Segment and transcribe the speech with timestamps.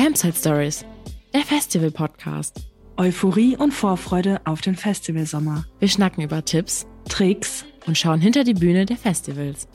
[0.00, 0.84] Campsite Stories,
[1.34, 2.60] der Festival-Podcast.
[2.98, 5.64] Euphorie und Vorfreude auf den Festivalsommer.
[5.80, 9.66] Wir schnacken über Tipps Tricks und schauen hinter die Bühne der Festivals.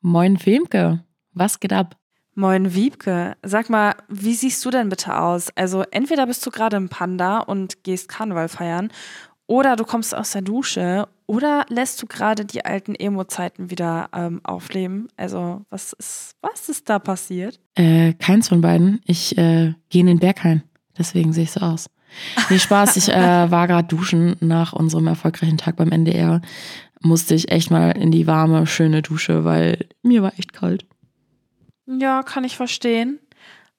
[0.00, 1.04] Moin Filmke,
[1.34, 1.98] was geht ab?
[2.34, 5.50] Moin Wiebke, sag mal, wie siehst du denn bitte aus?
[5.54, 8.90] Also entweder bist du gerade im Panda und gehst Karneval feiern
[9.46, 14.40] oder du kommst aus der Dusche oder lässt du gerade die alten Emo-Zeiten wieder ähm,
[14.44, 15.08] aufleben?
[15.16, 17.60] Also was ist, was ist da passiert?
[17.74, 19.00] Äh, keins von beiden.
[19.04, 20.62] Ich äh, gehe in den Berghain,
[20.98, 21.88] deswegen sehe ich so aus.
[22.50, 23.14] Nee, Spaß, ich äh,
[23.50, 26.42] war gerade duschen nach unserem erfolgreichen Tag beim NDR.
[27.00, 30.86] Musste ich echt mal in die warme, schöne Dusche, weil mir war echt kalt.
[31.86, 33.18] Ja, kann ich verstehen.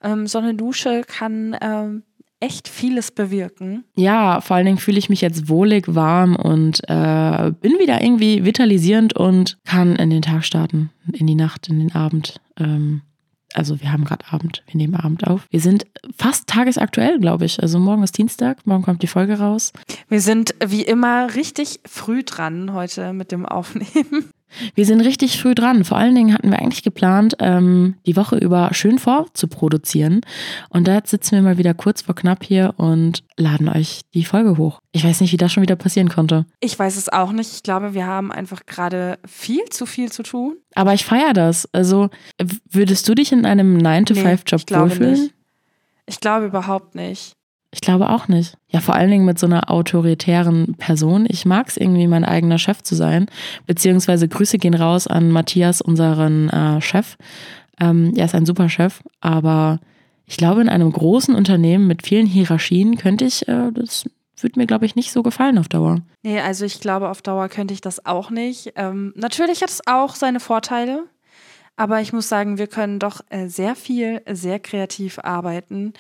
[0.01, 2.03] Ähm, so eine Dusche kann ähm,
[2.43, 3.85] echt vieles bewirken.
[3.95, 8.43] Ja, vor allen Dingen fühle ich mich jetzt wohlig, warm und äh, bin wieder irgendwie
[8.43, 12.41] vitalisierend und kann in den Tag starten, in die Nacht, in den Abend.
[12.57, 13.01] Ähm,
[13.53, 15.47] also wir haben gerade Abend, wir nehmen Abend auf.
[15.51, 15.85] Wir sind
[16.17, 17.61] fast tagesaktuell, glaube ich.
[17.61, 19.71] Also morgen ist Dienstag, morgen kommt die Folge raus.
[20.09, 24.31] Wir sind wie immer richtig früh dran heute mit dem Aufnehmen.
[24.75, 25.83] Wir sind richtig früh dran.
[25.83, 30.21] Vor allen Dingen hatten wir eigentlich geplant, ähm, die Woche über schön vorzuproduzieren.
[30.69, 34.57] Und da sitzen wir mal wieder kurz vor knapp hier und laden euch die Folge
[34.57, 34.79] hoch.
[34.91, 36.45] Ich weiß nicht, wie das schon wieder passieren konnte.
[36.59, 37.51] Ich weiß es auch nicht.
[37.53, 40.57] Ich glaube, wir haben einfach gerade viel zu viel zu tun.
[40.75, 41.67] Aber ich feiere das.
[41.73, 42.09] Also,
[42.69, 45.11] würdest du dich in einem 9-to-5-Job nee, wohlfühlen?
[45.11, 45.33] Nicht.
[46.05, 47.35] Ich glaube überhaupt nicht.
[47.73, 48.55] Ich glaube auch nicht.
[48.69, 51.25] Ja, vor allen Dingen mit so einer autoritären Person.
[51.27, 53.25] Ich mag es irgendwie, mein eigener Chef zu sein.
[53.65, 57.17] Beziehungsweise Grüße gehen raus an Matthias, unseren äh, Chef.
[57.81, 59.79] Ähm, er ist ein super Chef, aber
[60.27, 64.05] ich glaube, in einem großen Unternehmen mit vielen Hierarchien könnte ich, äh, das
[64.37, 66.01] würde mir, glaube ich, nicht so gefallen auf Dauer.
[66.21, 68.73] Nee, also ich glaube, auf Dauer könnte ich das auch nicht.
[68.75, 71.05] Ähm, natürlich hat es auch seine Vorteile.
[71.75, 75.93] Aber ich muss sagen, wir können doch äh, sehr viel, sehr kreativ arbeiten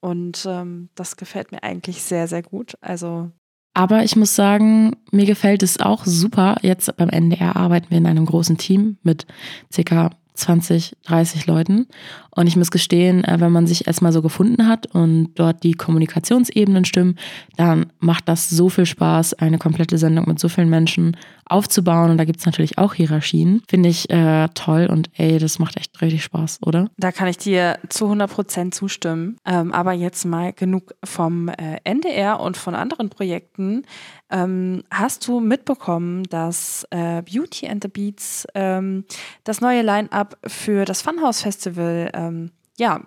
[0.00, 2.76] und ähm, das gefällt mir eigentlich sehr, sehr gut.
[2.80, 3.30] Also.
[3.74, 6.56] Aber ich muss sagen, mir gefällt es auch super.
[6.62, 9.26] Jetzt beim NDR arbeiten wir in einem großen Team mit
[9.72, 10.10] ca.
[10.34, 11.88] 20, 30 Leuten.
[12.38, 15.72] Und ich muss gestehen, äh, wenn man sich erstmal so gefunden hat und dort die
[15.72, 17.18] Kommunikationsebenen stimmen,
[17.56, 21.16] dann macht das so viel Spaß, eine komplette Sendung mit so vielen Menschen
[21.46, 22.12] aufzubauen.
[22.12, 23.62] Und da gibt es natürlich auch Hierarchien.
[23.68, 26.88] Finde ich äh, toll und ey, das macht echt richtig Spaß, oder?
[26.96, 29.36] Da kann ich dir zu 100 Prozent zustimmen.
[29.44, 33.82] Ähm, aber jetzt mal genug vom äh, NDR und von anderen Projekten.
[34.30, 39.04] Ähm, hast du mitbekommen, dass äh, Beauty and the Beats ähm,
[39.44, 43.00] das neue Line-up für das Funhouse Festival ähm, ja,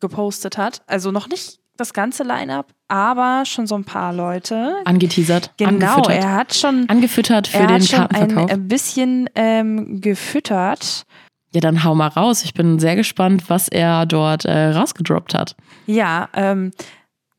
[0.00, 0.82] gepostet hat?
[0.86, 4.76] Also noch nicht das ganze Line-up, aber schon so ein paar Leute.
[4.84, 5.52] Angeteasert.
[5.58, 6.88] Genau, er hat schon.
[6.88, 8.50] Angefüttert für er den hat schon Kartenverkauf.
[8.50, 11.04] Ein bisschen ähm, gefüttert.
[11.52, 12.44] Ja, dann hau mal raus.
[12.44, 15.56] Ich bin sehr gespannt, was er dort äh, rausgedroppt hat.
[15.86, 16.72] Ja, ähm,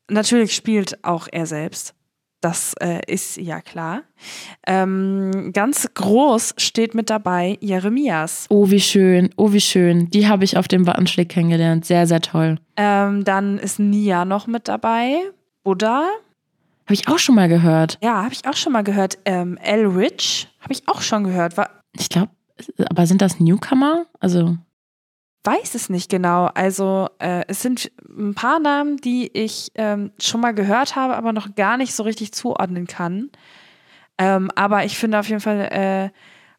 [0.10, 1.94] natürlich spielt auch er selbst.
[2.42, 4.04] Das äh, ist ja klar.
[4.66, 8.46] Ähm, ganz groß steht mit dabei Jeremias.
[8.50, 9.30] Oh, wie schön.
[9.38, 10.10] Oh, wie schön.
[10.12, 11.86] Die habe ich auf dem Wattenschläg kennengelernt.
[11.86, 12.60] Sehr, sehr toll.
[12.76, 15.20] Ähm, dann ist Nia noch mit dabei.
[15.64, 16.08] Buddha.
[16.86, 17.98] Habe ich auch schon mal gehört.
[18.02, 19.18] Ja, habe ich auch schon mal gehört.
[19.26, 19.88] Ähm, L.
[19.88, 21.58] Rich habe ich auch schon gehört.
[21.58, 22.30] War ich glaube,
[22.90, 24.06] aber sind das Newcomer?
[24.20, 24.58] Also
[25.44, 26.46] weiß es nicht genau.
[26.54, 31.34] Also äh, es sind ein paar Namen, die ich ähm, schon mal gehört habe, aber
[31.34, 33.30] noch gar nicht so richtig zuordnen kann.
[34.18, 36.10] Ähm, aber ich finde auf jeden Fall äh,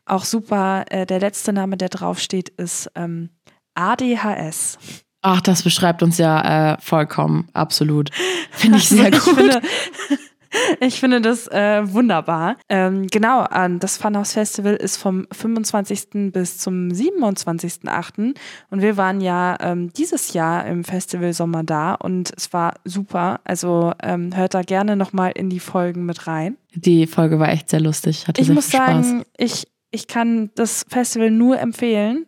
[0.07, 3.31] auch super, äh, der letzte Name, der draufsteht, ist ähm,
[3.75, 4.79] ADHS.
[5.23, 8.11] Ach, das beschreibt uns ja äh, vollkommen, absolut.
[8.53, 9.27] Finde ich sehr gut.
[9.27, 9.63] Ich finde,
[10.81, 12.57] Ich finde das äh, wunderbar.
[12.69, 13.47] Ähm, genau,
[13.79, 16.33] das Funhouse Festival ist vom 25.
[16.33, 18.35] bis zum 27.8.
[18.71, 23.41] Und wir waren ja ähm, dieses Jahr im Festival Sommer da und es war super.
[23.45, 26.57] Also ähm, hört da gerne nochmal in die Folgen mit rein.
[26.75, 28.29] Die Folge war echt sehr lustig.
[28.29, 29.07] Hatte ich sehr muss viel Spaß.
[29.07, 32.27] sagen, ich, ich kann das Festival nur empfehlen.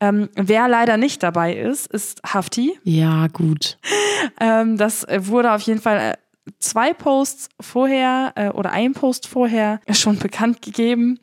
[0.00, 2.78] Ähm, wer leider nicht dabei ist, ist Hafti.
[2.84, 3.78] Ja, gut.
[4.38, 6.14] Ähm, das wurde auf jeden Fall äh,
[6.58, 11.18] zwei Posts vorher äh, oder ein Post vorher schon bekannt gegeben.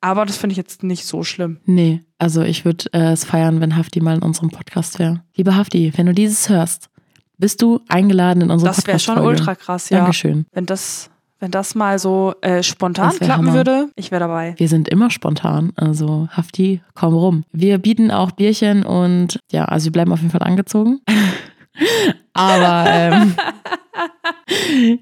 [0.00, 1.58] Aber das finde ich jetzt nicht so schlimm.
[1.66, 5.22] Nee, also ich würde äh, es feiern, wenn Hafti mal in unserem Podcast wäre.
[5.34, 6.88] Liebe Hafti, wenn du dieses hörst,
[7.36, 8.88] bist du eingeladen in unsere Podcast.
[8.88, 9.98] Das wäre schon ultra krass, ja.
[9.98, 10.46] Dankeschön.
[10.52, 13.54] Wenn das, wenn das mal so äh, spontan klappen Hammer.
[13.54, 14.54] würde, ich wäre dabei.
[14.56, 17.44] Wir sind immer spontan, also Hafti, komm rum.
[17.52, 21.00] Wir bieten auch Bierchen und ja, also wir bleiben auf jeden Fall angezogen.
[22.40, 23.36] Aber ähm,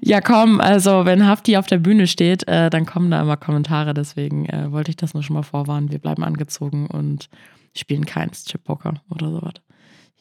[0.01, 3.93] ja, komm, also wenn Hafti auf der Bühne steht, äh, dann kommen da immer Kommentare.
[3.93, 5.91] Deswegen äh, wollte ich das nur schon mal vorwarnen.
[5.91, 7.29] Wir bleiben angezogen und
[7.73, 9.53] spielen keinen Strip-Poker oder sowas.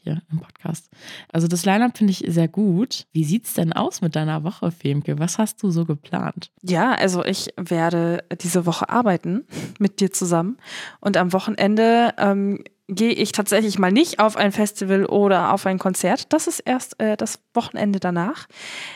[0.03, 0.91] hier im Podcast.
[1.33, 3.07] Also das Line-Up finde ich sehr gut.
[3.13, 5.19] Wie sieht es denn aus mit deiner Woche, Femke?
[5.19, 6.51] Was hast du so geplant?
[6.63, 9.45] Ja, also ich werde diese Woche arbeiten
[9.79, 10.57] mit dir zusammen
[11.01, 15.79] und am Wochenende ähm, gehe ich tatsächlich mal nicht auf ein Festival oder auf ein
[15.79, 16.33] Konzert.
[16.33, 18.47] Das ist erst äh, das Wochenende danach.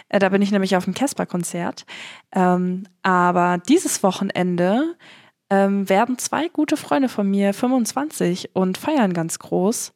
[0.09, 1.85] Äh, da bin ich nämlich auf dem Casper-Konzert.
[2.35, 4.97] Ähm, aber dieses Wochenende
[5.51, 9.93] ähm, werden zwei gute Freunde von mir 25 und feiern ganz groß.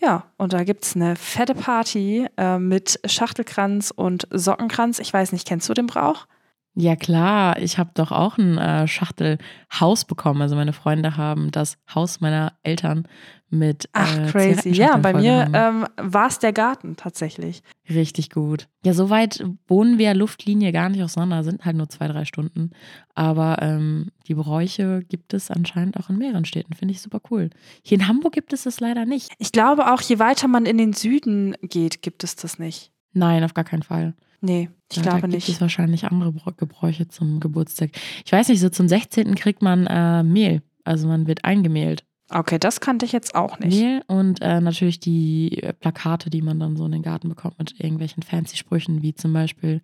[0.00, 5.00] Ja, und da gibt es eine fette Party äh, mit Schachtelkranz und Sockenkranz.
[5.00, 6.26] Ich weiß nicht, kennst du den Brauch?
[6.76, 10.42] Ja klar, ich habe doch auch ein äh, Schachtelhaus bekommen.
[10.42, 13.06] Also meine Freunde haben das Haus meiner Eltern
[13.48, 13.88] mit.
[13.92, 14.70] Ach, äh, crazy.
[14.70, 17.62] Ja, bei mir ähm, war es der Garten tatsächlich.
[17.88, 18.68] Richtig gut.
[18.84, 22.70] Ja, soweit wohnen wir Luftlinie gar nicht auseinander, sind halt nur zwei, drei Stunden.
[23.14, 26.74] Aber ähm, die Bräuche gibt es anscheinend auch in mehreren Städten.
[26.74, 27.50] Finde ich super cool.
[27.82, 29.30] Hier in Hamburg gibt es das leider nicht.
[29.38, 32.90] Ich glaube auch, je weiter man in den Süden geht, gibt es das nicht.
[33.12, 34.14] Nein, auf gar keinen Fall.
[34.44, 35.46] Nee, ich ja, glaube da nicht.
[35.46, 37.90] Gibt es wahrscheinlich andere Gebräuche zum Geburtstag.
[38.26, 39.34] Ich weiß nicht, so zum 16.
[39.36, 40.62] kriegt man äh, Mehl.
[40.84, 42.04] Also man wird eingemehlt.
[42.28, 43.74] Okay, das kannte ich jetzt auch nicht.
[43.74, 47.58] Mehl und äh, natürlich die äh, Plakate, die man dann so in den Garten bekommt
[47.58, 49.80] mit irgendwelchen fancy Sprüchen, wie zum Beispiel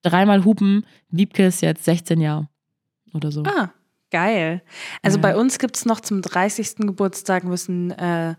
[0.00, 2.48] dreimal Hupen, Wiebke ist jetzt 16 Jahre
[3.12, 3.42] oder so.
[3.42, 3.72] Ah,
[4.10, 4.62] geil.
[5.02, 5.22] Also ja.
[5.22, 6.76] bei uns gibt es noch zum 30.
[6.76, 8.36] Geburtstag müssen äh,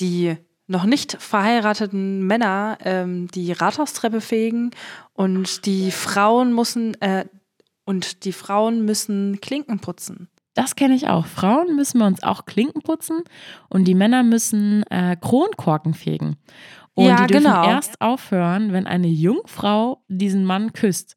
[0.00, 4.70] die noch nicht verheirateten Männer ähm, die Rathaustreppe fegen
[5.12, 7.26] und die Frauen müssen äh,
[7.84, 10.28] und die Frauen müssen Klinken putzen.
[10.54, 11.26] Das kenne ich auch.
[11.26, 13.22] Frauen müssen bei uns auch Klinken putzen
[13.68, 16.36] und die Männer müssen äh, Kronkorken fegen.
[16.94, 17.68] Und ja, die dürfen genau.
[17.68, 21.16] erst aufhören, wenn eine Jungfrau diesen Mann küsst.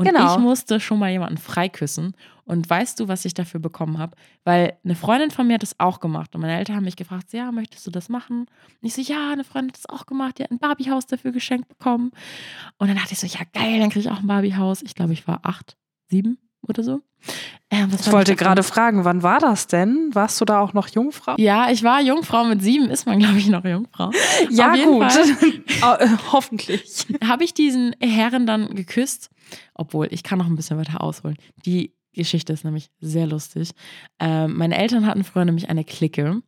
[0.00, 0.32] Und genau.
[0.32, 2.16] ich musste schon mal jemanden freiküssen.
[2.44, 4.16] Und weißt du, was ich dafür bekommen habe?
[4.44, 6.34] Weil eine Freundin von mir hat das auch gemacht.
[6.34, 8.46] Und meine Eltern haben mich gefragt, ja, möchtest du das machen?
[8.46, 8.48] Und
[8.80, 10.38] ich so, ja, eine Freundin hat das auch gemacht.
[10.38, 12.12] Die hat ein Barbiehaus dafür geschenkt bekommen.
[12.78, 14.80] Und dann dachte ich so, ja, geil, dann kriege ich auch ein Barbiehaus.
[14.80, 15.76] Ich glaube, ich war acht,
[16.08, 17.00] sieben oder so.
[17.68, 20.10] Äh, ich wollte gerade fragen, wann war das denn?
[20.12, 21.36] Warst du da auch noch Jungfrau?
[21.38, 22.44] Ja, ich war Jungfrau.
[22.44, 24.10] Mit sieben ist man, glaube ich, noch Jungfrau.
[24.50, 25.06] ja, gut.
[25.80, 27.06] Äh, hoffentlich.
[27.24, 29.30] Habe ich diesen Herren dann geküsst,
[29.74, 31.36] obwohl ich kann noch ein bisschen weiter ausholen.
[31.64, 33.70] Die Geschichte ist nämlich sehr lustig.
[34.18, 36.42] Ähm, meine Eltern hatten früher nämlich eine Clique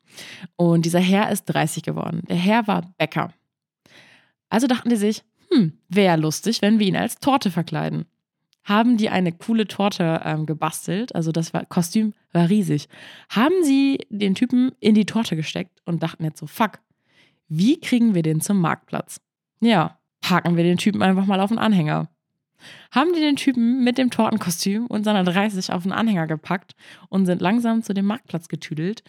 [0.56, 2.22] und dieser Herr ist 30 geworden.
[2.28, 3.32] Der Herr war Bäcker.
[4.50, 8.04] Also dachten die sich, hm, wäre lustig, wenn wir ihn als Torte verkleiden
[8.64, 11.14] haben die eine coole Torte ähm, gebastelt.
[11.14, 12.88] Also das war, Kostüm war riesig.
[13.28, 16.78] Haben sie den Typen in die Torte gesteckt und dachten jetzt so, fuck,
[17.48, 19.20] wie kriegen wir den zum Marktplatz?
[19.60, 22.08] Ja, parken wir den Typen einfach mal auf den Anhänger.
[22.92, 26.74] Haben die den Typen mit dem Tortenkostüm und seiner 30 auf den Anhänger gepackt
[27.08, 29.02] und sind langsam zu dem Marktplatz getüdelt.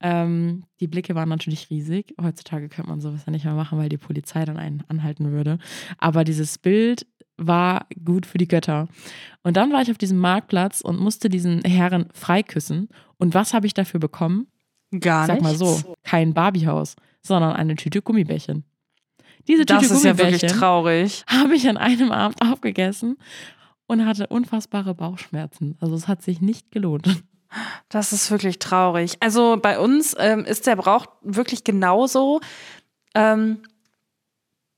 [0.00, 2.14] Ähm, die Blicke waren natürlich riesig.
[2.20, 5.58] Heutzutage könnte man sowas ja nicht mehr machen, weil die Polizei dann einen anhalten würde.
[5.96, 7.06] Aber dieses Bild
[7.38, 8.88] war gut für die Götter.
[9.42, 12.88] Und dann war ich auf diesem Marktplatz und musste diesen Herren freiküssen.
[13.16, 14.48] Und was habe ich dafür bekommen?
[14.90, 15.34] Gar nicht.
[15.34, 18.64] Sag mal so, kein Barbiehaus, sondern eine Tüte Gummibärchen.
[19.46, 21.24] Diese Tüte das ist ja wirklich traurig.
[21.26, 23.16] Habe ich an einem Abend aufgegessen
[23.86, 25.76] und hatte unfassbare Bauchschmerzen.
[25.80, 27.22] Also es hat sich nicht gelohnt.
[27.88, 29.16] Das ist wirklich traurig.
[29.20, 32.40] Also bei uns ähm, ist der Brauch wirklich genauso.
[33.14, 33.62] Ähm,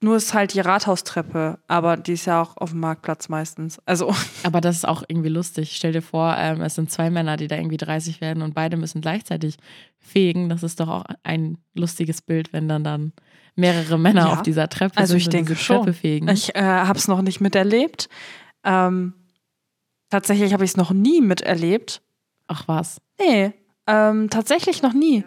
[0.02, 3.78] nur ist halt die Rathaustreppe, aber die ist ja auch auf dem Marktplatz meistens.
[3.84, 4.14] Also.
[4.42, 5.76] Aber das ist auch irgendwie lustig.
[5.76, 8.78] Stell dir vor, ähm, es sind zwei Männer, die da irgendwie 30 werden und beide
[8.78, 9.58] müssen gleichzeitig
[9.98, 10.48] fegen.
[10.48, 13.12] Das ist doch auch ein lustiges Bild, wenn dann dann
[13.56, 14.32] mehrere Männer ja.
[14.32, 15.76] auf dieser Treppe also sind ich denke schon.
[15.76, 16.28] Treppe fegen.
[16.28, 18.08] Ich äh, habe es noch nicht miterlebt.
[18.64, 19.12] Ähm,
[20.08, 22.00] tatsächlich habe ich es noch nie miterlebt.
[22.48, 23.02] Ach was?
[23.18, 23.52] Nee,
[23.86, 25.24] ähm, tatsächlich noch nie.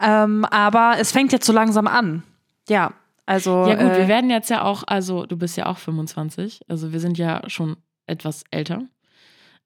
[0.00, 2.24] Ähm, aber es fängt jetzt so langsam an.
[2.68, 2.92] Ja,
[3.28, 6.62] also, ja gut, äh, wir werden jetzt ja auch, also du bist ja auch 25,
[6.66, 8.84] also wir sind ja schon etwas älter.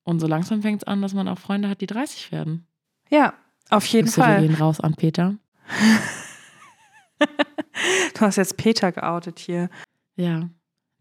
[0.02, 2.66] Und so langsam fängt es an, dass man auch Freunde hat, die 30 werden.
[3.08, 3.34] Ja,
[3.70, 4.42] auf jeden Grüße, Fall.
[4.42, 5.36] Wir gehen raus an Peter.
[7.20, 9.70] du hast jetzt Peter geoutet hier.
[10.16, 10.48] Ja,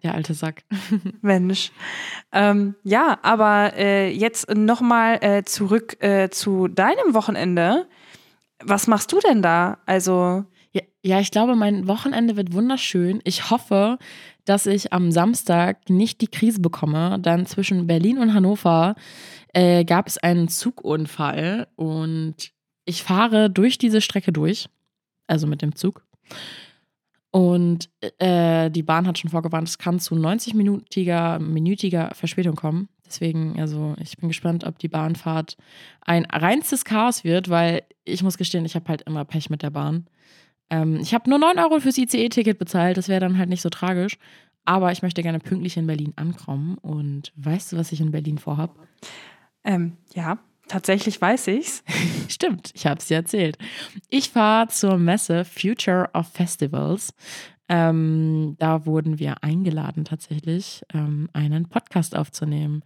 [0.03, 0.63] der alte Sack.
[1.21, 1.71] Mensch.
[2.31, 7.87] Ähm, ja, aber äh, jetzt nochmal äh, zurück äh, zu deinem Wochenende.
[8.63, 9.79] Was machst du denn da?
[9.87, 10.45] Also
[11.03, 13.21] ja, ich glaube, mein Wochenende wird wunderschön.
[13.23, 13.97] Ich hoffe,
[14.45, 17.17] dass ich am Samstag nicht die Krise bekomme.
[17.19, 18.95] Dann zwischen Berlin und Hannover
[19.53, 22.35] äh, gab es einen Zugunfall und
[22.85, 24.69] ich fahre durch diese Strecke durch,
[25.27, 26.05] also mit dem Zug.
[27.31, 27.89] Und
[28.19, 32.89] äh, die Bahn hat schon vorgewarnt, es kann zu 90-minütiger minütiger Verspätung kommen.
[33.05, 35.57] Deswegen, also ich bin gespannt, ob die Bahnfahrt
[36.01, 39.69] ein reinstes Chaos wird, weil ich muss gestehen, ich habe halt immer Pech mit der
[39.69, 40.07] Bahn.
[40.71, 43.69] Ähm, ich habe nur 9 Euro fürs ICE-Ticket bezahlt, das wäre dann halt nicht so
[43.69, 44.17] tragisch.
[44.63, 46.77] Aber ich möchte gerne pünktlich in Berlin ankommen.
[46.77, 48.75] Und weißt du, was ich in Berlin vorhab?
[49.63, 51.83] Ähm, ja, tatsächlich weiß ich's.
[52.29, 53.57] Stimmt, ich habe es dir erzählt.
[54.09, 57.13] Ich fahre zur Messe Future of Festivals.
[57.69, 62.83] Ähm, da wurden wir eingeladen, tatsächlich ähm, einen Podcast aufzunehmen.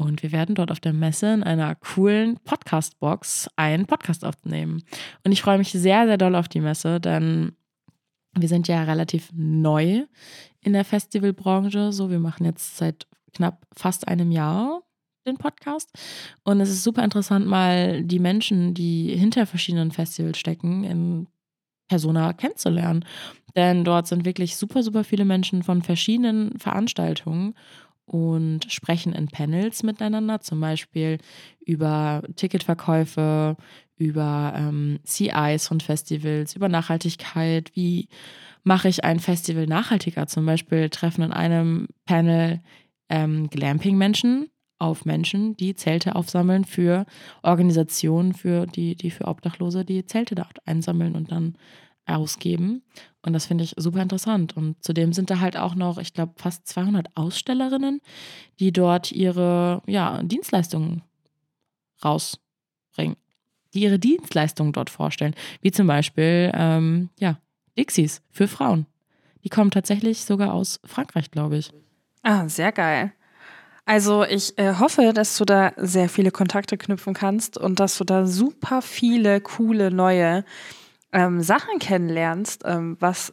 [0.00, 4.82] Und wir werden dort auf der Messe in einer coolen Podcast-Box einen Podcast aufnehmen.
[5.24, 7.52] Und ich freue mich sehr, sehr doll auf die Messe, denn
[8.34, 10.06] wir sind ja relativ neu
[10.62, 11.92] in der Festivalbranche.
[11.92, 14.80] So, wir machen jetzt seit knapp fast einem Jahr
[15.26, 15.90] den Podcast.
[16.44, 21.26] Und es ist super interessant, mal die Menschen, die hinter verschiedenen Festivals stecken, in
[21.88, 23.04] Persona kennenzulernen.
[23.54, 27.54] Denn dort sind wirklich super, super viele Menschen von verschiedenen Veranstaltungen
[28.10, 31.18] und sprechen in Panels miteinander, zum Beispiel
[31.64, 33.56] über Ticketverkäufe,
[33.96, 38.08] über ähm, CIs von Festivals, über Nachhaltigkeit, wie
[38.64, 40.26] mache ich ein Festival nachhaltiger.
[40.26, 42.60] Zum Beispiel treffen in einem Panel
[43.08, 44.50] ähm, Glamping-Menschen
[44.80, 47.06] auf Menschen, die Zelte aufsammeln für
[47.42, 51.54] Organisationen, für die, die für Obdachlose die Zelte dort einsammeln und dann
[52.10, 52.82] ausgeben.
[53.22, 54.56] Und das finde ich super interessant.
[54.56, 58.00] Und zudem sind da halt auch noch, ich glaube, fast 200 Ausstellerinnen,
[58.58, 61.02] die dort ihre ja, Dienstleistungen
[62.04, 63.16] rausbringen,
[63.74, 65.34] die ihre Dienstleistungen dort vorstellen.
[65.60, 67.38] Wie zum Beispiel, ähm, ja,
[67.78, 68.86] Dixies für Frauen.
[69.44, 71.72] Die kommen tatsächlich sogar aus Frankreich, glaube ich.
[72.22, 73.12] Ah, sehr geil.
[73.86, 78.04] Also ich äh, hoffe, dass du da sehr viele Kontakte knüpfen kannst und dass du
[78.04, 80.44] da super viele coole neue
[81.12, 83.32] ähm, Sachen kennenlernst, ähm, was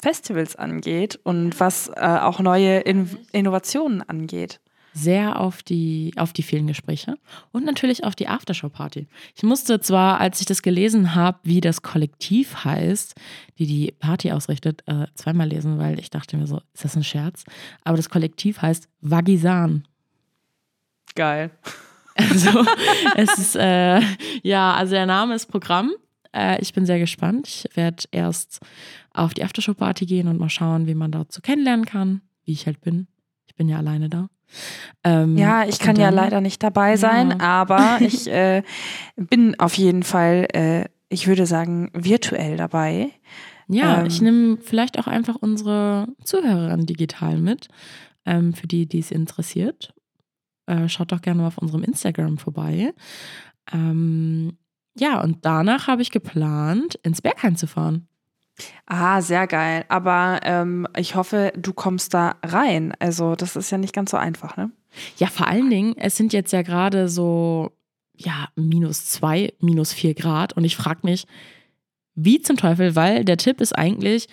[0.00, 4.60] Festivals angeht und was äh, auch neue In Innovationen angeht.
[4.92, 7.18] Sehr auf die, auf die vielen Gespräche
[7.52, 9.08] und natürlich auf die Aftershow-Party.
[9.34, 13.14] Ich musste zwar, als ich das gelesen habe, wie das Kollektiv heißt,
[13.58, 17.04] die die Party ausrichtet, äh, zweimal lesen, weil ich dachte mir so, ist das ein
[17.04, 17.44] Scherz?
[17.84, 19.86] Aber das Kollektiv heißt Wagisan.
[21.14, 21.50] Geil.
[22.14, 22.64] Also,
[23.16, 24.00] es ist, äh,
[24.42, 25.92] ja, also der Name ist Programm
[26.36, 27.48] äh, ich bin sehr gespannt.
[27.48, 28.60] Ich werde erst
[29.12, 32.80] auf die Aftershow-Party gehen und mal schauen, wie man so kennenlernen kann, wie ich halt
[32.80, 33.06] bin.
[33.46, 34.28] Ich bin ja alleine da.
[35.02, 37.38] Ähm, ja, ich kann dann, ja leider nicht dabei sein, ja.
[37.40, 38.62] aber ich äh,
[39.16, 43.10] bin auf jeden Fall, äh, ich würde sagen, virtuell dabei.
[43.68, 47.68] Ja, ähm, ich nehme vielleicht auch einfach unsere Zuhörerin digital mit,
[48.24, 49.94] ähm, für die, die es interessiert.
[50.66, 52.92] Äh, schaut doch gerne mal auf unserem Instagram vorbei.
[53.72, 54.56] Ähm,
[54.98, 58.08] ja, und danach habe ich geplant, ins Berghain zu fahren.
[58.86, 59.84] Ah, sehr geil.
[59.88, 62.94] Aber ähm, ich hoffe, du kommst da rein.
[62.98, 64.70] Also, das ist ja nicht ganz so einfach, ne?
[65.18, 67.72] Ja, vor allen Dingen, es sind jetzt ja gerade so,
[68.14, 70.54] ja, minus zwei, minus vier Grad.
[70.54, 71.26] Und ich frage mich,
[72.14, 74.28] wie zum Teufel, weil der Tipp ist eigentlich,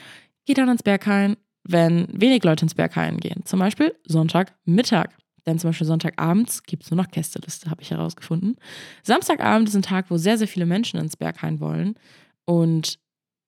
[0.46, 3.46] geh dann ins Berghain, wenn wenig Leute ins Berghain gehen.
[3.46, 5.10] Zum Beispiel Sonntagmittag.
[5.45, 8.55] Denn zum Beispiel Sonntagabends gibt es nur noch Gästeliste, habe ich herausgefunden.
[9.03, 11.95] Samstagabend ist ein Tag, wo sehr, sehr viele Menschen ins Berghain wollen.
[12.45, 13.00] Und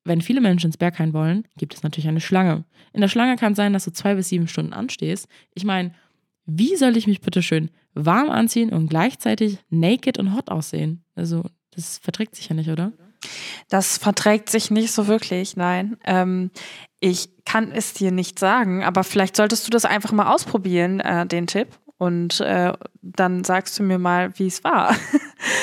[0.04, 2.66] wenn viele Menschen ins Berghain wollen, gibt es natürlich eine Schlange.
[2.94, 5.28] In der Schlange kann es sein, dass du zwei bis sieben Stunden anstehst.
[5.54, 5.94] Ich meine,
[6.46, 11.04] wie soll ich mich bitte schön warm anziehen und gleichzeitig naked und hot aussehen?
[11.16, 12.92] Also, das verträgt sich ja nicht, oder?
[13.70, 15.98] Das verträgt sich nicht so wirklich, nein.
[16.06, 16.52] Ähm,
[17.00, 21.26] ich kann es dir nicht sagen, aber vielleicht solltest du das einfach mal ausprobieren, äh,
[21.26, 21.68] den Tipp.
[21.98, 24.96] Und äh, dann sagst du mir mal, wie es war.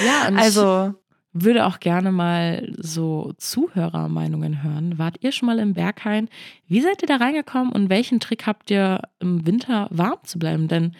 [0.06, 0.94] Ja, und also
[1.34, 4.98] ich würde auch gerne mal so Zuhörermeinungen hören.
[4.98, 6.28] Wart ihr schon mal im Berghain?
[6.68, 10.68] Wie seid ihr da reingekommen und welchen Trick habt ihr im Winter warm zu bleiben?
[10.68, 10.94] Denn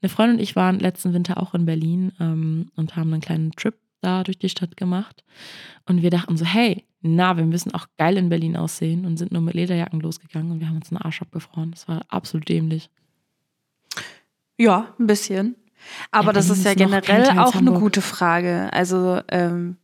[0.00, 3.52] eine Freundin und ich waren letzten Winter auch in Berlin ähm, und haben einen kleinen
[3.52, 5.24] Trip da durch die Stadt gemacht.
[5.86, 9.32] Und wir dachten so, hey, na, wir müssen auch geil in Berlin aussehen und sind
[9.32, 11.72] nur mit Lederjacken losgegangen und wir haben uns einen Arsch abgefroren.
[11.72, 12.90] Das war absolut dämlich.
[14.62, 15.56] Ja, ein bisschen.
[16.12, 18.72] Aber ja, das ist ja generell auch eine gute Frage.
[18.72, 19.76] Also, ähm,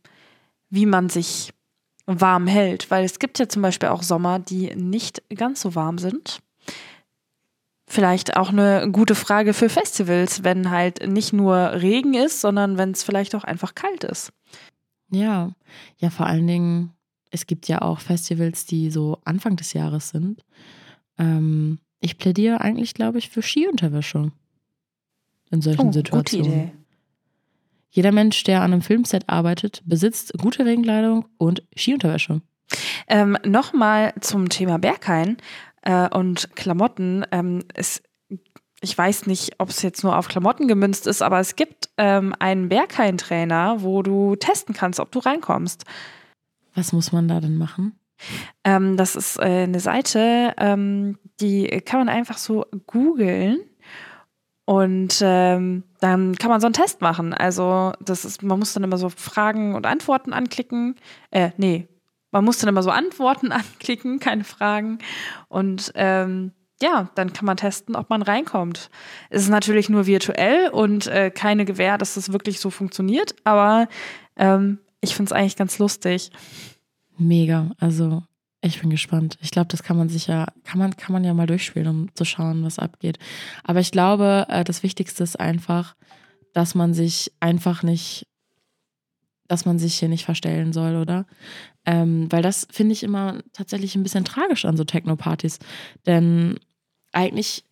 [0.69, 1.51] wie man sich
[2.05, 2.89] warm hält.
[2.89, 6.39] Weil es gibt ja zum Beispiel auch Sommer, die nicht ganz so warm sind.
[7.89, 12.91] Vielleicht auch eine gute Frage für Festivals, wenn halt nicht nur Regen ist, sondern wenn
[12.91, 14.31] es vielleicht auch einfach kalt ist.
[15.11, 15.51] Ja,
[15.97, 16.93] ja, vor allen Dingen,
[17.31, 20.45] es gibt ja auch Festivals, die so Anfang des Jahres sind.
[21.17, 24.31] Ähm, ich plädiere eigentlich, glaube ich, für Skiunterwäsche
[25.51, 26.71] in solchen oh, Situationen.
[27.91, 32.41] Jeder Mensch, der an einem Filmset arbeitet, besitzt gute Regenkleidung und Skiunterwäsche.
[33.07, 35.37] Ähm, Nochmal zum Thema Berghain
[35.81, 37.25] äh, und Klamotten.
[37.31, 38.03] Ähm, es,
[38.81, 42.35] ich weiß nicht, ob es jetzt nur auf Klamotten gemünzt ist, aber es gibt ähm,
[42.37, 45.83] einen Berghain-Trainer, wo du testen kannst, ob du reinkommst.
[46.75, 47.99] Was muss man da denn machen?
[48.63, 53.59] Ähm, das ist äh, eine Seite, ähm, die kann man einfach so googeln
[54.69, 57.33] und ähm, dann kann man so einen Test machen.
[57.33, 60.93] Also das ist, man muss dann immer so Fragen und Antworten anklicken.
[61.31, 61.87] Äh, nee,
[62.29, 64.99] man muss dann immer so Antworten anklicken, keine Fragen.
[65.47, 66.51] Und ähm,
[66.83, 68.91] ja, dann kann man testen, ob man reinkommt.
[69.31, 73.87] Es ist natürlich nur virtuell und äh, keine Gewähr, dass das wirklich so funktioniert, aber
[74.35, 76.29] ähm, ich finde es eigentlich ganz lustig.
[77.17, 77.71] Mega.
[77.79, 78.21] Also
[78.61, 79.37] ich bin gespannt.
[79.41, 82.15] Ich glaube, das kann man sich ja, kann man, kann man ja mal durchspielen, um
[82.15, 83.17] zu schauen, was abgeht.
[83.63, 85.95] Aber ich glaube, äh, das Wichtigste ist einfach,
[86.53, 88.27] dass man sich einfach nicht,
[89.47, 91.25] dass man sich hier nicht verstellen soll, oder?
[91.85, 95.59] Ähm, weil das finde ich immer tatsächlich ein bisschen tragisch an so Techno-Partys.
[96.05, 96.59] Denn
[97.13, 97.63] eigentlich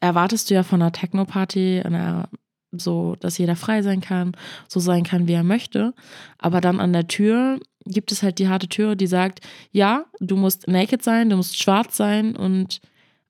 [0.00, 1.82] erwartest du ja von einer Techno-Party,
[2.78, 4.32] so, dass jeder frei sein kann,
[4.68, 5.94] so sein kann, wie er möchte.
[6.38, 10.36] Aber dann an der Tür gibt es halt die harte Tür, die sagt, ja, du
[10.36, 12.80] musst naked sein, du musst schwarz sein und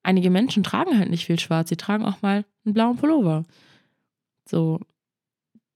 [0.03, 3.45] einige Menschen tragen halt nicht viel schwarz, sie tragen auch mal einen blauen Pullover.
[4.49, 4.81] So,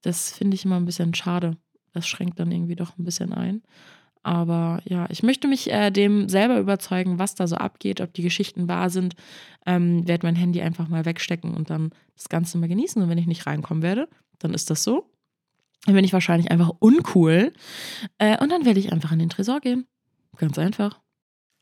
[0.02, 1.57] das finde ich immer ein bisschen schade.
[1.93, 3.62] Das schränkt dann irgendwie doch ein bisschen ein.
[4.23, 8.23] Aber ja, ich möchte mich äh, dem selber überzeugen, was da so abgeht, ob die
[8.23, 9.17] Geschichten wahr sind.
[9.67, 13.02] Ähm, werde mein Handy einfach mal wegstecken und dann das Ganze mal genießen.
[13.02, 15.11] Und wenn ich nicht reinkommen werde, dann ist das so.
[15.87, 17.52] Dann bin ich wahrscheinlich einfach uncool.
[18.19, 19.87] Äh, und dann werde ich einfach in den Tresor gehen.
[20.37, 21.00] Ganz einfach.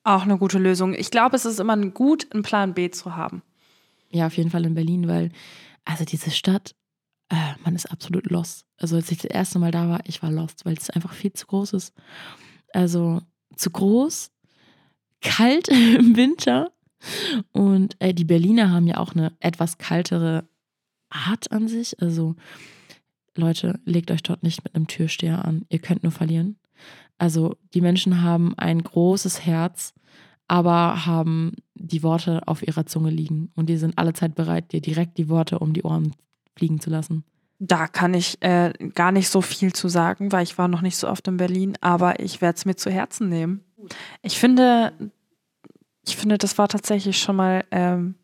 [0.05, 0.95] Auch eine gute Lösung.
[0.95, 3.43] Ich glaube, es ist immer gut, einen Plan B zu haben.
[4.11, 5.31] Ja, auf jeden Fall in Berlin, weil,
[5.85, 6.75] also diese Stadt,
[7.31, 8.67] äh, man ist absolut lost.
[8.76, 11.33] Also als ich das erste Mal da war, ich war lost, weil es einfach viel
[11.33, 11.95] zu groß ist.
[12.73, 13.21] Also
[13.57, 14.31] zu groß,
[15.21, 16.73] kalt im Winter.
[17.53, 20.49] Und äh, die Berliner haben ja auch eine etwas kaltere
[21.09, 22.00] Art an sich.
[22.00, 22.37] Also
[23.37, 25.65] Leute, legt euch dort nicht mit einem Türsteher an.
[25.69, 26.57] Ihr könnt nur verlieren.
[27.19, 29.93] Also die Menschen haben ein großes Herz,
[30.49, 33.50] aber haben die Worte auf ihrer Zunge liegen.
[33.55, 36.15] Und die sind allezeit bereit, dir direkt die Worte um die Ohren
[36.56, 37.25] fliegen zu lassen.
[37.63, 40.97] Da kann ich äh, gar nicht so viel zu sagen, weil ich war noch nicht
[40.97, 43.63] so oft in Berlin, aber ich werde es mir zu Herzen nehmen.
[44.23, 44.93] Ich finde,
[46.07, 48.15] ich finde, das war tatsächlich schon mal ähm,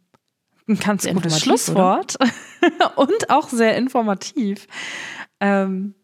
[0.66, 2.16] ein ganz gutes Schlusswort
[2.96, 4.66] und auch sehr informativ.
[5.40, 5.94] Ähm,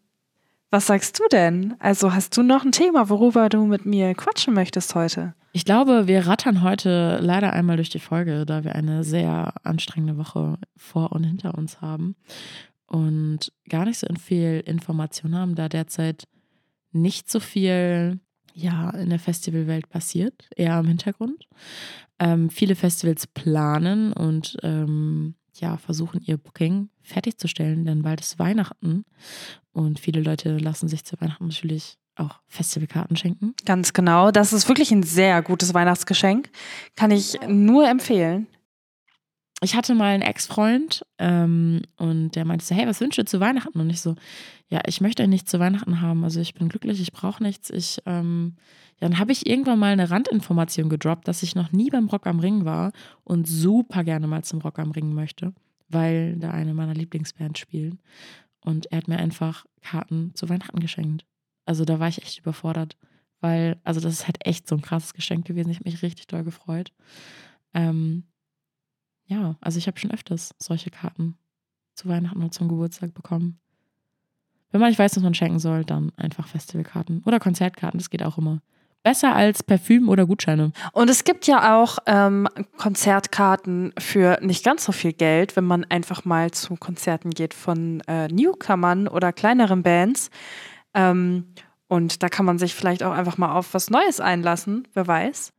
[0.69, 1.75] was sagst du denn?
[1.79, 5.33] Also hast du noch ein Thema, worüber du mit mir quatschen möchtest heute?
[5.53, 10.17] Ich glaube, wir rattern heute leider einmal durch die Folge, da wir eine sehr anstrengende
[10.17, 12.15] Woche vor und hinter uns haben
[12.93, 16.27] und gar nicht so viel Information haben, da derzeit
[16.91, 18.19] nicht so viel
[18.53, 21.47] ja, in der Festivalwelt passiert, eher im Hintergrund.
[22.19, 29.05] Ähm, viele Festivals planen und ähm, ja, versuchen ihr Booking fertigzustellen, denn bald ist Weihnachten
[29.71, 33.55] und viele Leute lassen sich zu Weihnachten natürlich auch Festivalkarten schenken.
[33.65, 34.29] Ganz genau.
[34.29, 36.51] Das ist wirklich ein sehr gutes Weihnachtsgeschenk.
[36.95, 38.45] Kann ich nur empfehlen
[39.63, 43.39] ich hatte mal einen Ex-Freund ähm, und der meinte so, hey, was wünschst du zu
[43.39, 43.79] Weihnachten?
[43.79, 44.15] Und ich so,
[44.69, 46.23] ja, ich möchte nichts zu Weihnachten haben.
[46.23, 47.69] Also ich bin glücklich, ich brauche nichts.
[47.69, 48.55] Ich, ähm,
[48.99, 52.39] dann habe ich irgendwann mal eine Randinformation gedroppt, dass ich noch nie beim Rock am
[52.39, 52.91] Ring war
[53.23, 55.53] und super gerne mal zum Rock am Ring möchte,
[55.89, 57.99] weil da eine meiner Lieblingsbands spielen.
[58.61, 61.25] Und er hat mir einfach Karten zu Weihnachten geschenkt.
[61.65, 62.97] Also da war ich echt überfordert,
[63.41, 65.69] weil, also das ist halt echt so ein krasses Geschenk gewesen.
[65.69, 66.91] Ich habe mich richtig doll gefreut.
[67.73, 68.23] Ähm,
[69.33, 71.37] ja, also ich habe schon öfters solche Karten
[71.95, 73.59] zu Weihnachten oder zum Geburtstag bekommen.
[74.71, 78.23] Wenn man nicht weiß, was man schenken soll, dann einfach Festivalkarten oder Konzertkarten, das geht
[78.23, 78.61] auch immer.
[79.03, 80.71] Besser als Parfüm oder Gutscheine.
[80.93, 85.83] Und es gibt ja auch ähm, Konzertkarten für nicht ganz so viel Geld, wenn man
[85.83, 90.29] einfach mal zu Konzerten geht von äh, Newcomern oder kleineren Bands.
[90.93, 91.47] Ähm,
[91.89, 95.51] und da kann man sich vielleicht auch einfach mal auf was Neues einlassen, wer weiß.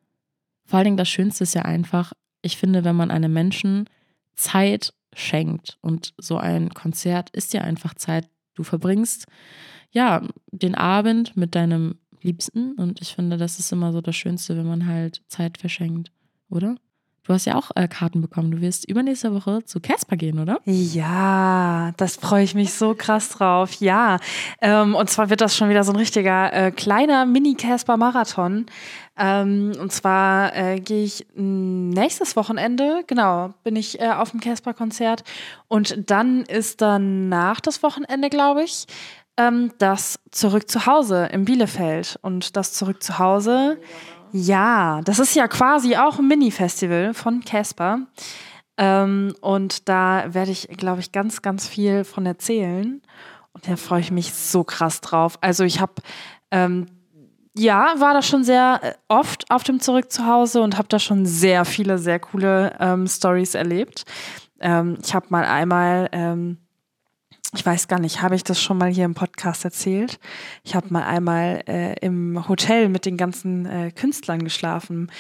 [0.65, 3.89] Vor allen Dingen das Schönste ist ja einfach, ich finde, wenn man einem Menschen
[4.35, 9.27] Zeit schenkt und so ein Konzert ist ja einfach Zeit, du verbringst
[9.91, 14.57] ja den Abend mit deinem Liebsten und ich finde, das ist immer so das Schönste,
[14.57, 16.11] wenn man halt Zeit verschenkt,
[16.49, 16.77] oder?
[17.25, 18.51] Du hast ja auch äh, Karten bekommen.
[18.51, 20.61] Du wirst übernächste Woche zu Casper gehen, oder?
[20.67, 23.73] Ja, das freue ich mich so krass drauf.
[23.81, 24.19] Ja,
[24.61, 28.67] ähm, und zwar wird das schon wieder so ein richtiger äh, kleiner Mini-Casper-Marathon.
[29.17, 35.25] Ähm, und zwar äh, gehe ich nächstes Wochenende, genau, bin ich äh, auf dem Casper-Konzert.
[35.67, 38.87] Und dann ist dann nach das Wochenende, glaube ich,
[39.37, 42.19] ähm, das Zurück zu Hause in Bielefeld.
[42.23, 43.79] Und das Zurück zu Hause.
[43.81, 44.14] Ja,
[45.03, 48.01] das ist ja quasi auch ein Mini-Festival von Casper.
[48.77, 53.01] Ähm, und da werde ich, glaube ich, ganz, ganz viel von erzählen.
[53.53, 55.39] Und da freue ich mich so krass drauf.
[55.41, 55.95] Also ich habe
[56.51, 56.87] ähm,
[57.57, 60.99] ja, war da schon sehr äh, oft auf dem Zurück zu Hause und habe da
[60.99, 64.05] schon sehr viele, sehr coole ähm, Stories erlebt.
[64.61, 66.59] Ähm, ich habe mal einmal ähm,
[67.55, 70.19] ich weiß gar nicht, habe ich das schon mal hier im Podcast erzählt?
[70.63, 75.11] Ich habe mal einmal äh, im Hotel mit den ganzen äh, Künstlern geschlafen.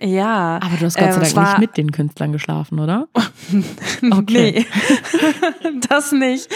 [0.00, 0.60] Ja.
[0.62, 3.08] Aber du hast Gott sei äh, Dank nicht mit den Künstlern geschlafen, oder?
[4.12, 4.64] okay.
[4.64, 4.66] nee,
[5.88, 6.48] das nicht.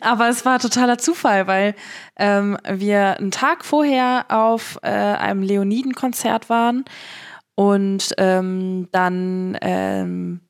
[0.00, 1.74] Aber es war totaler Zufall, weil
[2.16, 6.84] ähm, wir einen Tag vorher auf äh, einem Leoniden-Konzert waren
[7.54, 10.40] und ähm, dann ähm,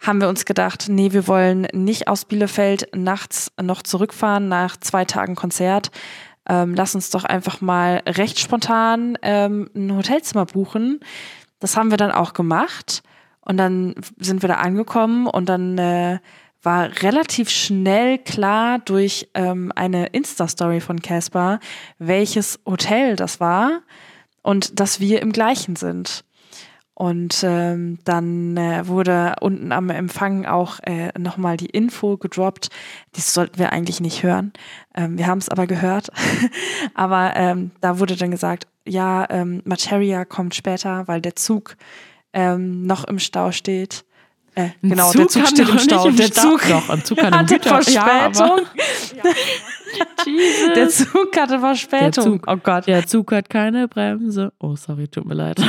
[0.00, 5.04] haben wir uns gedacht, nee, wir wollen nicht aus Bielefeld nachts noch zurückfahren nach zwei
[5.04, 5.90] Tagen Konzert.
[6.48, 11.00] Ähm, lass uns doch einfach mal recht spontan ähm, ein Hotelzimmer buchen.
[11.58, 13.02] Das haben wir dann auch gemacht.
[13.40, 16.18] Und dann sind wir da angekommen und dann äh,
[16.62, 21.58] war relativ schnell klar durch ähm, eine Insta-Story von Casper,
[21.98, 23.80] welches Hotel das war
[24.42, 26.24] und dass wir im gleichen sind.
[27.00, 32.68] Und ähm, dann äh, wurde unten am Empfang auch äh, nochmal die Info gedroppt.
[33.14, 34.52] Das sollten wir eigentlich nicht hören.
[34.94, 36.10] Ähm, wir haben es aber gehört.
[36.94, 41.78] aber ähm, da wurde dann gesagt, ja, ähm, Materia kommt später, weil der Zug
[42.34, 44.04] ähm, noch im Stau steht.
[44.54, 46.06] Äh, genau, Zug der Zug steht im Stau.
[46.06, 48.60] Im der Zug, doch, ein Zug hatte Verspätung.
[50.26, 52.10] Ja, der Zug hatte Verspätung.
[52.12, 52.86] Der Zug, oh Gott.
[52.86, 54.52] Der Zug hat keine Bremse.
[54.60, 55.60] Oh, sorry, tut mir leid.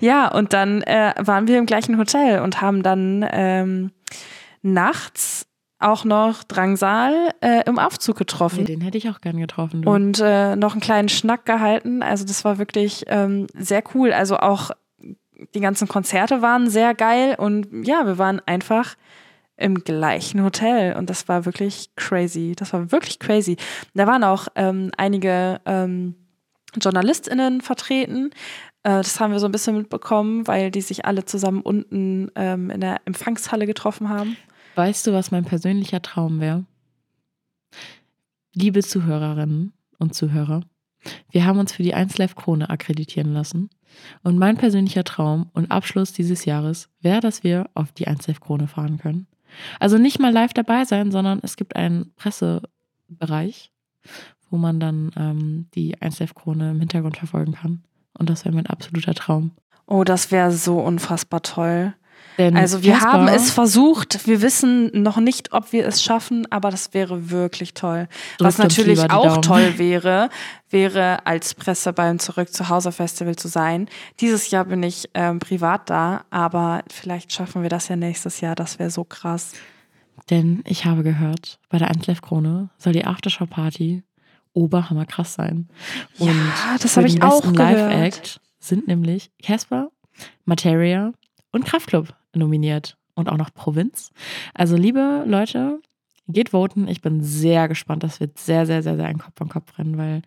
[0.00, 3.92] Ja, und dann äh, waren wir im gleichen Hotel und haben dann ähm,
[4.62, 5.46] nachts
[5.78, 8.60] auch noch Drangsal äh, im Aufzug getroffen.
[8.60, 9.82] Nee, den hätte ich auch gern getroffen.
[9.82, 9.90] Du.
[9.90, 12.02] Und äh, noch einen kleinen Schnack gehalten.
[12.02, 14.12] Also das war wirklich ähm, sehr cool.
[14.12, 14.70] Also auch
[15.54, 18.96] die ganzen Konzerte waren sehr geil und ja, wir waren einfach
[19.58, 22.54] im gleichen Hotel und das war wirklich crazy.
[22.56, 23.56] Das war wirklich crazy.
[23.94, 26.14] Da waren auch ähm, einige ähm,
[26.80, 28.30] JournalistInnen vertreten,
[28.92, 32.80] das haben wir so ein bisschen mitbekommen, weil die sich alle zusammen unten ähm, in
[32.80, 34.36] der Empfangshalle getroffen haben.
[34.76, 36.64] Weißt du, was mein persönlicher Traum wäre?
[38.54, 40.60] Liebe Zuhörerinnen und Zuhörer,
[41.30, 43.70] wir haben uns für die 1Live Krone akkreditieren lassen.
[44.22, 48.68] Und mein persönlicher Traum und Abschluss dieses Jahres wäre, dass wir auf die 1Live Krone
[48.68, 49.26] fahren können.
[49.80, 53.72] Also nicht mal live dabei sein, sondern es gibt einen Pressebereich,
[54.50, 57.82] wo man dann ähm, die 1Live Krone im Hintergrund verfolgen kann.
[58.18, 59.52] Und das wäre mein absoluter Traum.
[59.86, 61.94] Oh, das wäre so unfassbar toll.
[62.38, 66.46] Denn also wir Kasper, haben es versucht, wir wissen noch nicht, ob wir es schaffen,
[66.50, 68.08] aber das wäre wirklich toll.
[68.38, 69.42] Was natürlich auch Daumen.
[69.42, 70.28] toll wäre,
[70.68, 73.88] wäre als Presse beim Zurück zu Hause Festival zu sein.
[74.20, 78.54] Dieses Jahr bin ich ähm, privat da, aber vielleicht schaffen wir das ja nächstes Jahr.
[78.54, 79.52] Das wäre so krass.
[80.28, 84.02] Denn ich habe gehört, bei der Antlev Krone soll die Aftershow Party
[84.56, 85.68] oberhammer krass sein.
[86.18, 87.58] Und ja, das habe ich auch gehört.
[87.58, 89.90] Live-Act sind nämlich Casper,
[90.44, 91.12] Materia
[91.52, 94.10] und Kraftklub nominiert und auch noch Provinz.
[94.54, 95.80] Also liebe Leute,
[96.28, 96.88] geht voten.
[96.88, 98.02] Ich bin sehr gespannt.
[98.02, 100.22] Das wird sehr, sehr, sehr, sehr ein Kopf an Kopf rennen, weil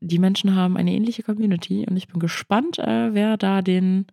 [0.00, 4.06] die Menschen haben eine ähnliche Community und ich bin gespannt, äh, wer da den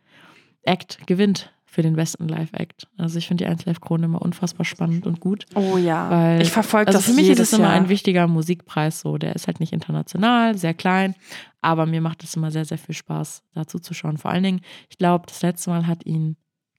[0.63, 2.88] Act gewinnt für den besten Live-Act.
[2.97, 5.45] Also ich finde die 1 Live-Krone immer unfassbar spannend und gut.
[5.55, 9.01] Oh ja, weil, ich verfolge also das Für mich ist es immer ein wichtiger Musikpreis
[9.01, 9.17] so.
[9.17, 11.15] Der ist halt nicht international, sehr klein,
[11.61, 14.17] aber mir macht es immer sehr, sehr viel Spaß, dazu zu schauen.
[14.17, 16.38] Vor allen Dingen, ich glaube, das letzte Mal hat ihn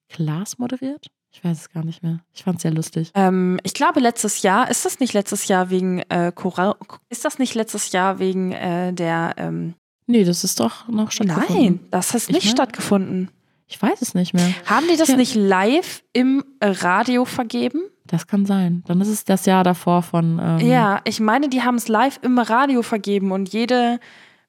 [0.08, 1.08] Klaas moderiert.
[1.30, 2.20] Ich weiß es gar nicht mehr.
[2.32, 3.10] Ich fand es sehr lustig.
[3.14, 6.74] Ähm, ich glaube, letztes Jahr, ist das nicht letztes Jahr wegen äh, Choral,
[7.10, 9.74] ist das nicht letztes Jahr wegen äh, der ähm
[10.06, 11.64] Nee, das ist doch noch stattgefunden.
[11.64, 13.28] Nein, das hat nicht ich stattgefunden.
[13.66, 14.48] Ich weiß es nicht mehr.
[14.66, 15.16] Haben die das ja.
[15.16, 17.80] nicht live im Radio vergeben?
[18.06, 18.84] Das kann sein.
[18.86, 20.40] Dann ist es das Jahr davor von.
[20.42, 23.98] Ähm ja, ich meine, die haben es live im Radio vergeben und jede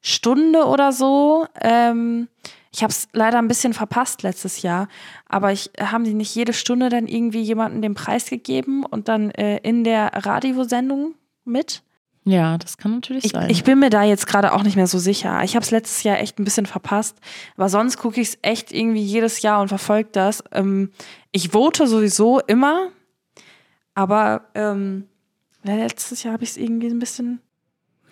[0.02, 1.48] Stunde oder so.
[1.62, 2.28] Ähm,
[2.72, 4.88] ich habe es leider ein bisschen verpasst letztes Jahr,
[5.28, 9.32] aber ich haben die nicht jede Stunde dann irgendwie jemanden den Preis gegeben und dann
[9.32, 11.82] äh, in der Radiosendung mit?
[12.28, 13.50] Ja, das kann natürlich ich, sein.
[13.50, 15.44] Ich bin mir da jetzt gerade auch nicht mehr so sicher.
[15.44, 17.18] Ich habe es letztes Jahr echt ein bisschen verpasst,
[17.56, 20.44] aber sonst gucke ich es echt irgendwie jedes Jahr und verfolge das.
[20.52, 20.92] Ähm,
[21.32, 22.90] ich vote sowieso immer,
[23.94, 25.06] aber ähm,
[25.64, 27.40] letztes Jahr habe ich es irgendwie ein bisschen,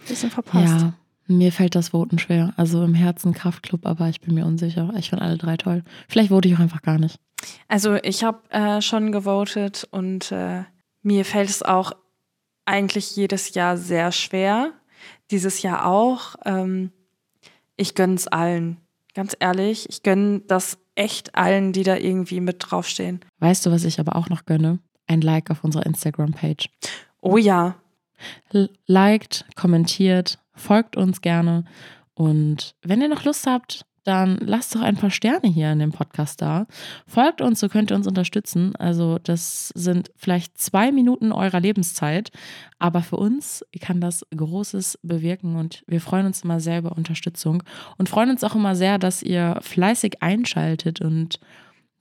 [0.07, 0.81] bisschen verpasst.
[0.81, 0.93] Ja,
[1.27, 2.53] mir fällt das Voten schwer.
[2.55, 4.93] Also im Herzen Kraftclub, aber ich bin mir unsicher.
[4.97, 5.83] Ich finde alle drei toll.
[6.07, 7.19] Vielleicht vote ich auch einfach gar nicht.
[7.67, 10.63] Also ich habe äh, schon gewotet und äh,
[11.01, 11.91] mir fällt es auch
[12.65, 14.73] eigentlich jedes Jahr sehr schwer.
[15.31, 16.35] Dieses Jahr auch.
[16.45, 16.91] Ähm,
[17.77, 18.77] ich gönne es allen.
[19.13, 23.21] Ganz ehrlich, ich gönne das echt allen, die da irgendwie mit draufstehen.
[23.39, 24.79] Weißt du, was ich aber auch noch gönne?
[25.07, 26.69] Ein Like auf unserer Instagram-Page.
[27.21, 27.75] Oh ja.
[28.87, 31.65] liked, kommentiert, folgt uns gerne.
[32.13, 35.91] Und wenn ihr noch Lust habt, dann lasst doch ein paar Sterne hier in dem
[35.91, 36.67] Podcast da.
[37.07, 38.75] Folgt uns, so könnt ihr uns unterstützen.
[38.77, 42.31] Also das sind vielleicht zwei Minuten eurer Lebenszeit,
[42.77, 47.63] aber für uns kann das Großes bewirken und wir freuen uns immer sehr über Unterstützung
[47.97, 51.39] und freuen uns auch immer sehr, dass ihr fleißig einschaltet und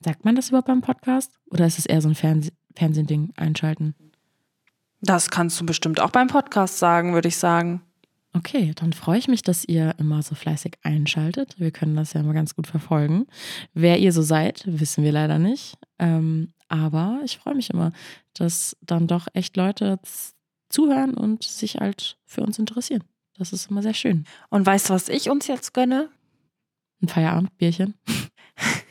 [0.00, 3.94] sagt man das überhaupt beim Podcast oder ist es eher so ein Fernseh Fernsehding einschalten?
[5.00, 7.82] Das kannst du bestimmt auch beim Podcast sagen, würde ich sagen.
[8.36, 11.54] Okay, dann freue ich mich, dass ihr immer so fleißig einschaltet.
[11.58, 13.26] Wir können das ja mal ganz gut verfolgen.
[13.74, 15.78] Wer ihr so seid, wissen wir leider nicht.
[16.00, 17.92] Ähm, aber ich freue mich immer,
[18.32, 20.00] dass dann doch echt Leute
[20.68, 23.04] zuhören und sich halt für uns interessieren.
[23.38, 24.24] Das ist immer sehr schön.
[24.50, 26.08] Und weißt du, was ich uns jetzt gönne?
[27.00, 27.94] Ein Feierabendbierchen.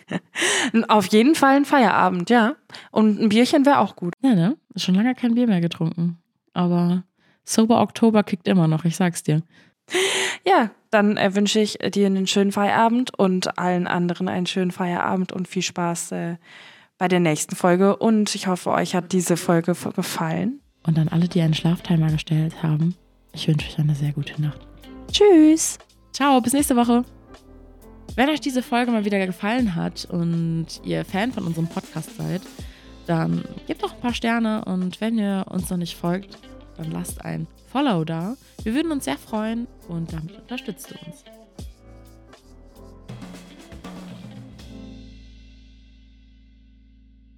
[0.87, 2.55] Auf jeden Fall ein Feierabend, ja.
[2.91, 4.13] Und ein Bierchen wäre auch gut.
[4.21, 4.57] Ja, ne?
[4.77, 6.17] Schon lange kein Bier mehr getrunken.
[6.53, 7.03] Aber
[7.43, 9.41] Sober Oktober kickt immer noch, ich sag's dir.
[10.45, 15.31] Ja, dann äh, wünsche ich dir einen schönen Feierabend und allen anderen einen schönen Feierabend
[15.31, 16.35] und viel Spaß äh,
[16.97, 17.95] bei der nächsten Folge.
[17.95, 20.59] Und ich hoffe, euch hat diese Folge gefallen.
[20.85, 22.95] Und an alle, die einen Schlaftimer gestellt haben,
[23.31, 24.59] ich wünsche euch eine sehr gute Nacht.
[25.11, 25.79] Tschüss.
[26.11, 27.03] Ciao, bis nächste Woche.
[28.15, 32.41] Wenn euch diese Folge mal wieder gefallen hat und ihr Fan von unserem Podcast seid,
[33.07, 36.37] dann gebt doch ein paar Sterne und wenn ihr uns noch nicht folgt,
[36.77, 38.35] dann lasst ein Follow da.
[38.63, 41.23] Wir würden uns sehr freuen und damit unterstützt du uns.